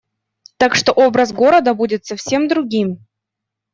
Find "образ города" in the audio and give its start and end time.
0.93-1.75